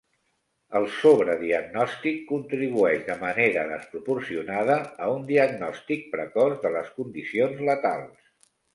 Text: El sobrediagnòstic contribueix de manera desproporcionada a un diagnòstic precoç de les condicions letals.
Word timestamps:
El 0.77 0.85
sobrediagnòstic 0.93 2.17
contribueix 2.31 3.05
de 3.11 3.19
manera 3.21 3.67
desproporcionada 3.75 4.81
a 4.81 5.13
un 5.21 5.31
diagnòstic 5.31 6.11
precoç 6.19 6.61
de 6.69 6.77
les 6.81 6.95
condicions 7.01 7.67
letals. 7.73 8.23